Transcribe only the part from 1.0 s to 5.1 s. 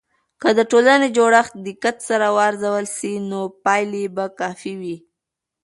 جوړښت دقت سره ارزول سي، نو پایلې به کافي وي.